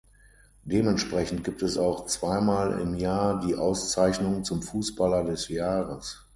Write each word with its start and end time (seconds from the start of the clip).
Dementsprechend 0.63 1.43
gibt 1.43 1.61
es 1.61 1.77
auch 1.77 2.07
zweimal 2.07 2.79
im 2.79 2.95
Jahr 2.95 3.39
die 3.39 3.53
Auszeichnung 3.55 4.43
zum 4.43 4.63
Fußballer 4.63 5.25
des 5.25 5.47
Jahres. 5.47 6.25